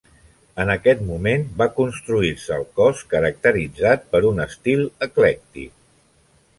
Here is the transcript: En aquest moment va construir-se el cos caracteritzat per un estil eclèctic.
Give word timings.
En 0.61 0.69
aquest 0.75 1.03
moment 1.09 1.45
va 1.59 1.67
construir-se 1.75 2.57
el 2.57 2.65
cos 2.81 3.05
caracteritzat 3.13 4.11
per 4.15 4.25
un 4.35 4.45
estil 4.51 4.85
eclèctic. 5.11 5.75